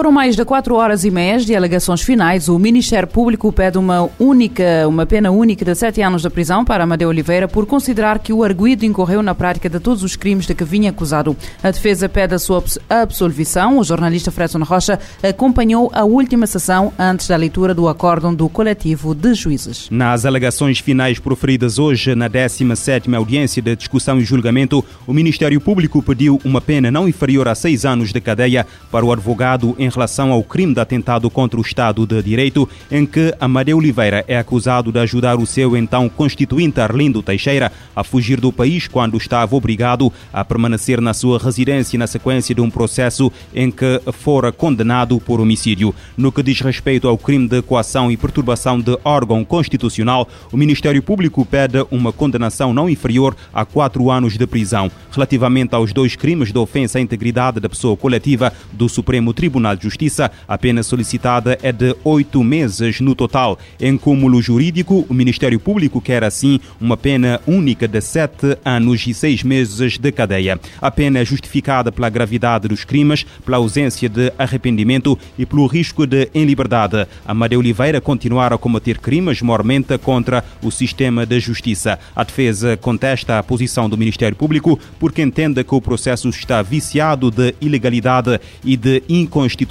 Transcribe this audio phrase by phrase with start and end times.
[0.00, 2.48] Foram mais de quatro horas e meia de alegações finais.
[2.48, 6.84] O Ministério Público pede uma única, uma pena única de sete anos de prisão para
[6.84, 10.54] Amadeu Oliveira por considerar que o arguído incorreu na prática de todos os crimes de
[10.54, 11.36] que vinha acusado.
[11.62, 13.78] A defesa pede a sua absolvição.
[13.78, 19.14] O jornalista Fredson Rocha acompanhou a última sessão antes da leitura do acórdão do coletivo
[19.14, 19.86] de juízes.
[19.90, 26.02] Nas alegações finais proferidas hoje na 17ª audiência de discussão e julgamento, o Ministério Público
[26.02, 30.32] pediu uma pena não inferior a seis anos de cadeia para o advogado em relação
[30.32, 34.90] ao crime de atentado contra o Estado de Direito, em que Amadeu Oliveira é acusado
[34.90, 40.12] de ajudar o seu então constituinte Arlindo Teixeira a fugir do país quando estava obrigado
[40.32, 45.40] a permanecer na sua residência na sequência de um processo em que fora condenado por
[45.40, 45.94] homicídio.
[46.16, 51.02] No que diz respeito ao crime de coação e perturbação de órgão constitucional, o Ministério
[51.02, 54.90] Público pede uma condenação não inferior a quatro anos de prisão.
[55.12, 60.30] Relativamente aos dois crimes de ofensa à integridade da pessoa coletiva do Supremo Tribunal Justiça.
[60.46, 63.58] A pena solicitada é de oito meses no total.
[63.80, 69.14] Em cúmulo jurídico, o Ministério Público quer assim uma pena única de sete anos e
[69.14, 70.60] seis meses de cadeia.
[70.80, 76.06] A pena é justificada pela gravidade dos crimes, pela ausência de arrependimento e pelo risco
[76.06, 77.06] de em liberdade.
[77.24, 81.98] Amadeu Oliveira continuar a cometer crimes mormente contra o sistema de justiça.
[82.14, 87.30] A defesa contesta a posição do Ministério Público porque entende que o processo está viciado
[87.30, 89.69] de ilegalidade e de inconstitucionalidade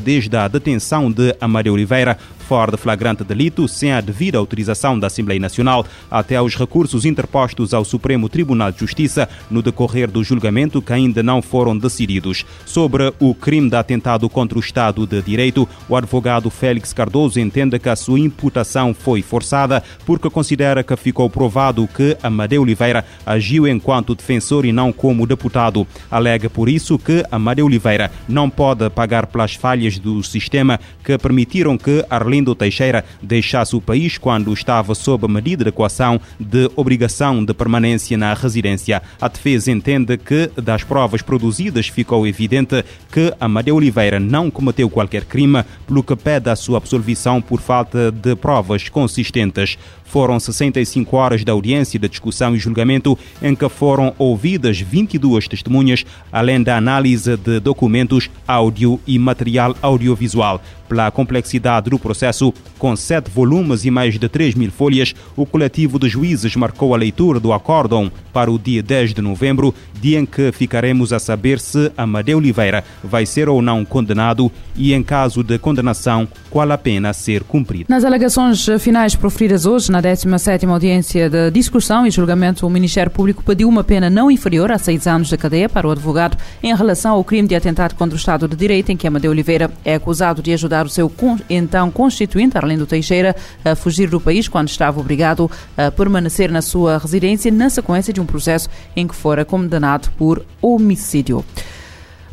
[0.00, 2.16] desde a detenção de Amadeu Oliveira
[2.48, 7.74] fora de flagrante delito sem a devida autorização da Assembleia Nacional até aos recursos interpostos
[7.74, 12.46] ao Supremo Tribunal de Justiça no decorrer do julgamento que ainda não foram decididos.
[12.64, 17.78] Sobre o crime de atentado contra o Estado de Direito, o advogado Félix Cardoso entende
[17.78, 23.68] que a sua imputação foi forçada porque considera que ficou provado que Amadeu Oliveira agiu
[23.68, 25.86] enquanto defensor e não como deputado.
[26.10, 31.76] Alega por isso que Amadeu Oliveira não pode pagar pelas falhas do sistema que permitiram
[31.76, 37.44] que Arlindo Arlindo Teixeira deixasse o país quando estava sob medida de coação de obrigação
[37.44, 39.02] de permanência na residência.
[39.20, 45.24] A defesa entende que, das provas produzidas, ficou evidente que Amadeu Oliveira não cometeu qualquer
[45.24, 49.76] crime, pelo que pede a sua absolvição por falta de provas consistentes.
[50.04, 56.04] Foram 65 horas de audiência de discussão e julgamento em que foram ouvidas 22 testemunhas,
[56.32, 60.60] além da análise de documentos, áudio e material audiovisual.
[60.88, 65.98] Pela complexidade do processo, com sete volumes e mais de 3 mil folhas, o coletivo
[65.98, 70.24] de juízes marcou a leitura do acórdão para o dia 10 de novembro, dia em
[70.24, 75.42] que ficaremos a saber se Amadeu Oliveira vai ser ou não condenado e, em caso
[75.42, 77.86] de condenação, qual a pena a ser cumprida.
[77.88, 83.42] Nas alegações finais proferidas hoje, na 17ª audiência de discussão e julgamento, o Ministério Público
[83.42, 87.14] pediu uma pena não inferior a seis anos de cadeia para o advogado em relação
[87.14, 90.40] ao crime de atentado contra o Estado de Direito, em que Amadeu Oliveira é acusado
[90.40, 91.12] de ajudar o seu
[91.48, 93.34] então constituinte, Arlindo Teixeira,
[93.64, 98.20] a fugir do país quando estava obrigado a permanecer na sua residência na sequência de
[98.20, 101.44] um processo em que fora condenado por homicídio.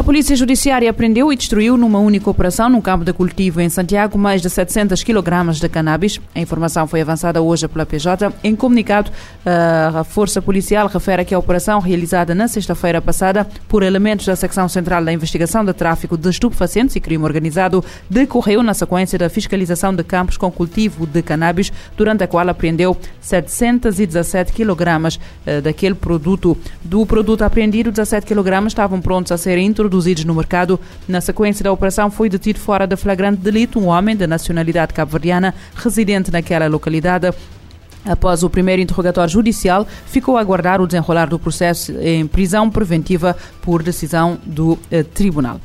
[0.00, 4.16] A Polícia Judiciária prendeu e destruiu numa única operação no campo de cultivo em Santiago
[4.16, 6.18] mais de 700 kg de cannabis.
[6.34, 8.32] A informação foi avançada hoje pela PJ.
[8.42, 9.10] Em comunicado,
[9.44, 14.70] a Força Policial refere que a operação realizada na sexta-feira passada por elementos da Secção
[14.70, 19.94] Central da Investigação de Tráfico de Estupefacientes e Crime Organizado decorreu na sequência da fiscalização
[19.94, 26.56] de campos com cultivo de cannabis, durante a qual apreendeu 717 kg eh, daquele produto.
[26.82, 30.78] Do produto apreendido, 17 kg estavam prontos a serem introduzidos introduzidos no mercado.
[31.08, 35.54] Na sequência da operação, foi detido fora de flagrante delito um homem de nacionalidade cabo-verdiana,
[35.74, 37.32] residente naquela localidade.
[38.04, 43.36] Após o primeiro interrogatório judicial, ficou a aguardar o desenrolar do processo em prisão preventiva
[43.60, 45.60] por decisão do eh, tribunal.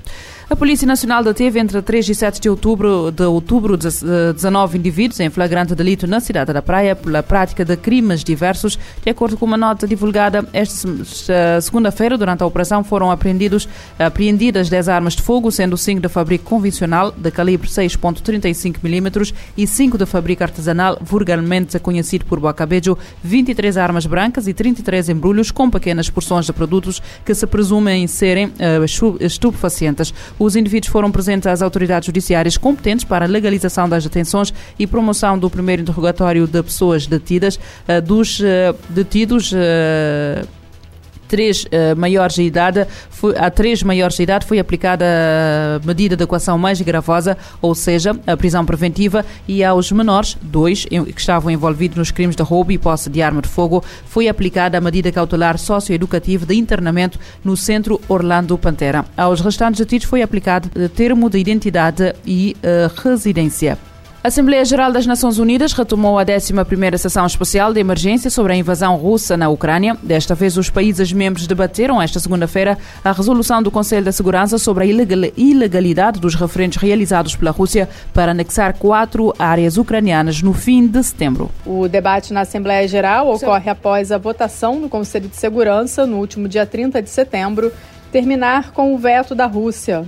[0.47, 5.27] A Polícia Nacional deteve entre 3 e 7 de outubro de outubro 19 indivíduos em
[5.31, 8.77] flagrante delito na cidade da Praia pela prática de crimes diversos.
[9.03, 10.87] De acordo com uma nota divulgada esta
[11.59, 16.45] segunda-feira, durante a operação foram apreendidos, apreendidas 10 armas de fogo, sendo 5 de fabrico
[16.45, 23.77] convencional de calibre 6.35 mm e 5 de fabrico artesanal, vulgarmente conhecido por Boacabejo, 23
[23.77, 29.17] armas brancas e 33 embrulhos com pequenas porções de produtos que se presumem serem uh,
[29.19, 30.13] estupefacientes.
[30.37, 35.37] Os indivíduos foram presentes às autoridades judiciárias competentes para a legalização das detenções e promoção
[35.37, 40.43] do primeiro interrogatório de pessoas detidas, eh, dos eh, detidos eh,
[41.27, 46.15] três uh, maiores de idade, foi, a três maiores de idade foi aplicada a medida
[46.15, 51.51] de equação mais gravosa, ou seja, a prisão preventiva, e aos menores, dois, que estavam
[51.51, 55.11] envolvidos nos crimes de roubo e posse de arma de fogo, foi aplicada a medida
[55.11, 59.05] cautelar socioeducativa de internamento no Centro Orlando Pantera.
[59.15, 63.77] Aos restantes detidos foi aplicado termo de identidade e uh, residência.
[64.25, 68.55] A Assembleia Geral das Nações Unidas retomou a 11ª sessão especial de emergência sobre a
[68.55, 69.95] invasão russa na Ucrânia.
[70.01, 74.83] Desta vez, os países membros debateram esta segunda-feira a resolução do Conselho da Segurança sobre
[74.83, 74.87] a
[75.37, 81.51] ilegalidade dos referendos realizados pela Rússia para anexar quatro áreas ucranianas no fim de setembro.
[81.63, 86.47] O debate na Assembleia Geral ocorre após a votação no Conselho de Segurança, no último
[86.47, 87.71] dia 30 de setembro,
[88.11, 90.03] terminar com o veto da Rússia.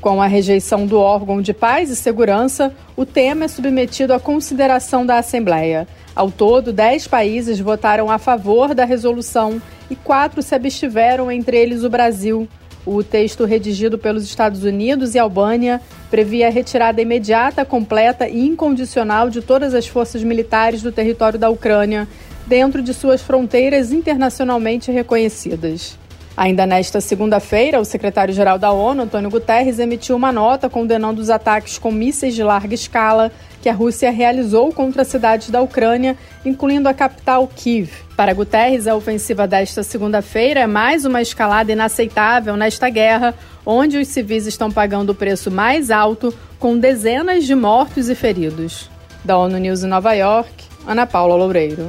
[0.00, 5.04] Com a rejeição do órgão de paz e segurança, o tema é submetido à consideração
[5.04, 5.86] da Assembleia.
[6.16, 9.60] Ao todo, dez países votaram a favor da resolução
[9.90, 12.48] e quatro se abstiveram, entre eles o Brasil.
[12.86, 19.28] O texto redigido pelos Estados Unidos e Albânia previa a retirada imediata, completa e incondicional
[19.28, 22.08] de todas as forças militares do território da Ucrânia,
[22.46, 25.99] dentro de suas fronteiras internacionalmente reconhecidas.
[26.40, 31.76] Ainda nesta segunda-feira, o secretário-geral da ONU, Antônio Guterres, emitiu uma nota condenando os ataques
[31.76, 36.94] com mísseis de larga escala que a Rússia realizou contra cidades da Ucrânia, incluindo a
[36.94, 37.90] capital Kiev.
[38.16, 43.34] Para Guterres, a ofensiva desta segunda-feira é mais uma escalada inaceitável nesta guerra,
[43.66, 48.88] onde os civis estão pagando o preço mais alto, com dezenas de mortos e feridos.
[49.22, 50.50] Da ONU News em Nova York,
[50.86, 51.88] Ana Paula Loureiro.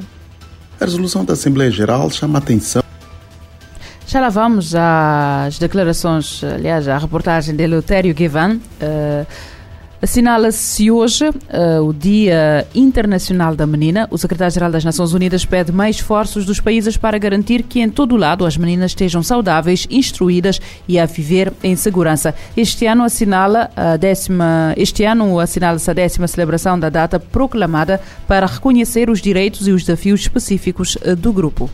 [0.78, 2.82] A resolução da Assembleia Geral chama a atenção
[4.12, 8.56] já lá vamos às declarações, aliás, à reportagem de Eleutério Guevan.
[8.82, 9.26] Uh,
[10.02, 14.10] Assinala-se hoje uh, o Dia Internacional da Menina.
[14.12, 18.16] O secretário-geral das Nações Unidas pede mais esforços dos países para garantir que em todo
[18.16, 20.60] o lado as meninas estejam saudáveis, instruídas
[20.90, 22.36] e a viver em segurança.
[22.58, 28.46] Este ano assinala a décima, este ano assinala-se a décima celebração da data proclamada para
[28.46, 31.70] reconhecer os direitos e os desafios específicos uh, do grupo.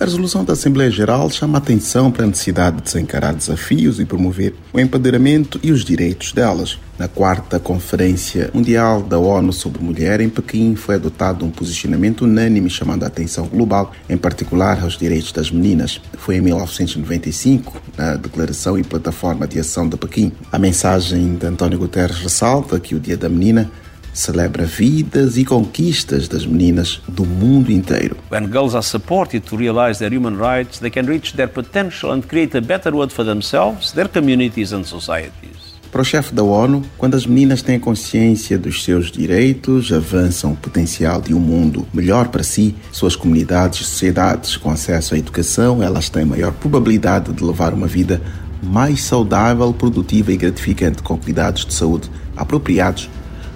[0.00, 3.98] A resolução da Assembleia Geral chama a atenção para a necessidade de se encarar desafios
[3.98, 6.78] e promover o empoderamento e os direitos delas.
[6.96, 12.70] Na quarta Conferência Mundial da ONU sobre Mulher em Pequim foi adotado um posicionamento unânime
[12.70, 16.00] chamando a atenção global, em particular aos direitos das meninas.
[16.16, 20.30] Foi em 1995, na Declaração e Plataforma de Ação de Pequim.
[20.52, 23.68] A mensagem de António Guterres ressalta que o Dia da Menina
[24.12, 28.16] celebra vidas e conquistas das meninas do mundo inteiro.
[28.30, 32.22] When girls are supported to realize their human rights, they can reach their potential and
[32.22, 35.68] create a better world for themselves, their communities and societies.
[35.90, 40.56] Para o chefe da ONU, quando as meninas têm consciência dos seus direitos, avançam o
[40.56, 45.82] potencial de um mundo melhor para si, suas comunidades e sociedades com acesso à educação,
[45.82, 48.20] elas têm maior probabilidade de levar uma vida
[48.62, 53.08] mais saudável, produtiva e gratificante com cuidados de saúde apropriados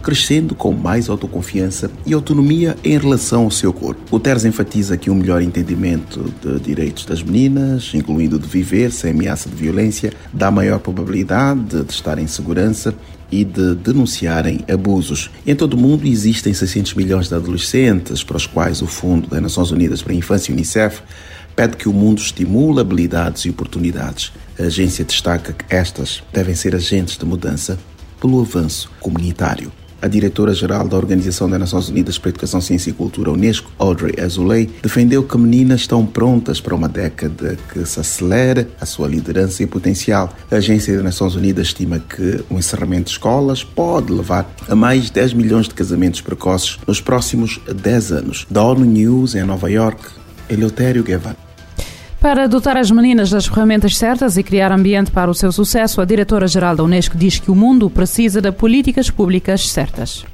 [0.03, 4.03] crescendo com mais autoconfiança e autonomia em relação ao seu corpo.
[4.11, 9.49] Guterres enfatiza que um melhor entendimento de direitos das meninas, incluindo de viver sem ameaça
[9.49, 12.95] de violência, dá maior probabilidade de estar em segurança
[13.31, 15.31] e de denunciarem abusos.
[15.47, 19.41] Em todo o mundo existem 600 milhões de adolescentes para os quais o Fundo das
[19.41, 21.01] Nações Unidas para a Infância, UNICEF,
[21.57, 24.33] pede que o mundo estimule habilidades e oportunidades.
[24.59, 27.79] A agência destaca que estas devem ser agentes de mudança
[28.21, 29.73] pelo avanço comunitário.
[30.03, 34.69] A diretora-geral da Organização das Nações Unidas para Educação, Ciência e Cultura, Unesco, Audrey Azoulay,
[34.83, 39.67] defendeu que meninas estão prontas para uma década que se acelere a sua liderança e
[39.67, 40.35] potencial.
[40.51, 45.09] A Agência das Nações Unidas estima que o encerramento de escolas pode levar a mais
[45.09, 48.47] 10 milhões de casamentos precoces nos próximos 10 anos.
[48.51, 50.03] Da ONU News, em Nova York,
[50.51, 51.52] Eleutério Guevara.
[52.23, 56.05] Para dotar as meninas das ferramentas certas e criar ambiente para o seu sucesso, a
[56.05, 60.25] diretora-geral da Unesco diz que o mundo precisa de políticas públicas certas.